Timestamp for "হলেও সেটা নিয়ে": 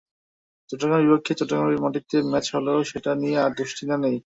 2.55-3.37